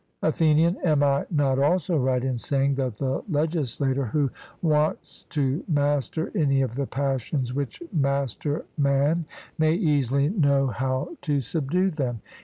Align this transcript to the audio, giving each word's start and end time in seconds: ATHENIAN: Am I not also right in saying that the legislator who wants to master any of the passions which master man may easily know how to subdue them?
ATHENIAN: 0.23 0.77
Am 0.83 1.03
I 1.03 1.27
not 1.29 1.59
also 1.59 1.95
right 1.95 2.23
in 2.23 2.39
saying 2.39 2.73
that 2.73 2.95
the 2.95 3.21
legislator 3.29 4.05
who 4.07 4.31
wants 4.63 5.25
to 5.25 5.63
master 5.67 6.31
any 6.33 6.63
of 6.63 6.73
the 6.73 6.87
passions 6.87 7.53
which 7.53 7.83
master 7.93 8.65
man 8.79 9.25
may 9.59 9.73
easily 9.75 10.27
know 10.29 10.65
how 10.69 11.15
to 11.21 11.39
subdue 11.39 11.91
them? 11.91 12.21